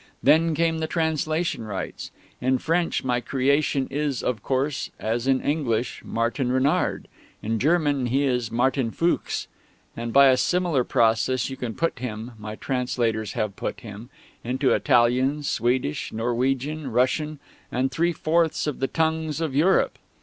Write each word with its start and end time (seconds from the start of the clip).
Then 0.23 0.55
came 0.55 0.79
the 0.79 0.87
translation 0.87 1.63
rights. 1.63 2.09
In 2.41 2.57
French, 2.57 3.03
my 3.03 3.21
creation 3.21 3.87
is, 3.91 4.23
of 4.23 4.41
course, 4.41 4.89
as 4.99 5.27
in 5.27 5.41
English, 5.41 6.01
Martin 6.03 6.51
Renard; 6.51 7.07
in 7.43 7.59
German 7.59 8.07
he 8.07 8.23
is 8.23 8.49
Martin 8.49 8.89
Fuchs; 8.89 9.47
and 9.95 10.11
by 10.11 10.29
a 10.29 10.37
similar 10.37 10.83
process 10.83 11.51
you 11.51 11.55
can 11.55 11.75
put 11.75 11.99
him 11.99 12.31
my 12.39 12.55
translators 12.55 13.33
have 13.33 13.55
put 13.55 13.81
him 13.81 14.09
into 14.43 14.73
Italian, 14.73 15.43
Swedish, 15.43 16.11
Norwegian, 16.11 16.89
Russian, 16.91 17.37
and 17.71 17.91
three 17.91 18.11
fourths 18.11 18.65
of 18.65 18.79
the 18.79 18.87
tongues 18.87 19.39
of 19.39 19.53
Europe. 19.53 19.99